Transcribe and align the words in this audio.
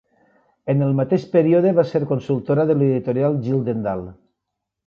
En 0.73 0.79
el 0.85 0.95
mateix 0.99 1.27
període 1.35 1.75
va 1.81 1.85
ser 1.91 2.01
consultora 2.13 2.67
de 2.71 2.79
l'editorial 2.81 3.41
Gyldendal. 3.49 4.07